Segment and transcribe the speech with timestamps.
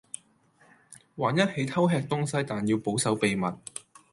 [1.15, 3.45] 還一起偷吃東西但要保守秘密